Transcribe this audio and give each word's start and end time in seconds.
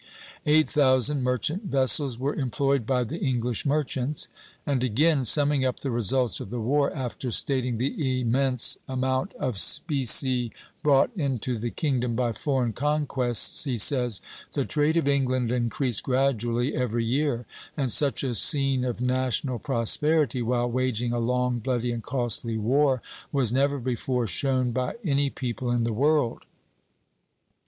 Eight 0.47 0.67
thousand 0.67 1.21
merchant 1.21 1.65
vessels 1.65 2.17
were 2.17 2.33
employed 2.33 2.87
by 2.87 3.03
the 3.03 3.19
English 3.19 3.67
merchants." 3.67 4.29
And 4.65 4.83
again, 4.83 5.23
summing 5.25 5.63
up 5.63 5.81
the 5.81 5.91
results 5.91 6.39
of 6.39 6.49
the 6.49 6.59
war, 6.59 6.91
after 6.95 7.29
stating 7.29 7.77
the 7.77 8.19
immense 8.19 8.79
amount 8.89 9.35
of 9.35 9.59
specie 9.59 10.53
brought 10.81 11.11
into 11.15 11.55
the 11.55 11.69
kingdom 11.69 12.15
by 12.15 12.31
foreign 12.33 12.73
conquests, 12.73 13.65
he 13.65 13.77
says: 13.77 14.21
"The 14.55 14.65
trade 14.65 14.97
of 14.97 15.07
England 15.07 15.51
increased 15.51 16.01
gradually 16.01 16.75
every 16.75 17.05
year, 17.05 17.45
and 17.77 17.91
such 17.91 18.23
a 18.23 18.33
scene 18.33 18.83
of 18.83 19.01
national 19.01 19.59
prosperity, 19.59 20.41
while 20.41 20.71
waging 20.71 21.13
a 21.13 21.19
long, 21.19 21.59
bloody, 21.59 21.91
and 21.91 22.01
costly 22.01 22.57
war, 22.57 23.03
was 23.31 23.53
never 23.53 23.79
before 23.79 24.25
shown 24.25 24.71
by 24.71 24.95
any 25.03 25.29
people 25.29 25.69
in 25.69 25.83
the 25.83 25.93
world." 25.93 26.47